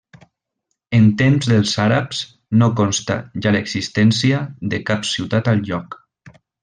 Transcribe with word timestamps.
En 0.99 1.03
temps 1.19 1.49
dels 1.51 1.73
àrabs 1.83 2.21
no 2.61 2.69
consta 2.81 3.17
ja 3.47 3.53
l'existència 3.57 4.41
de 4.73 4.81
cap 4.89 5.07
ciutat 5.11 5.53
al 5.55 5.63
lloc. 5.69 6.01